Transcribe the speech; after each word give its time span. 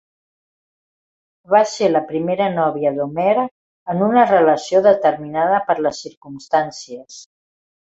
Va 1.55 1.61
ser 1.73 1.89
la 1.91 2.01
primera 2.13 2.49
novia 2.55 2.93
d'Homer 2.97 3.29
en 3.45 4.03
una 4.09 4.27
relació 4.35 4.85
determinada 4.93 5.65
per 5.71 5.81
les 5.87 6.05
circumstàncies. 6.11 7.25